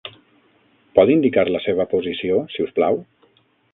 Pot 0.99 1.11
indicar 1.15 1.43
la 1.55 1.61
seva 1.67 1.87
posició, 1.93 2.41
si 2.55 2.67
us 2.67 2.75
plau? 2.81 2.99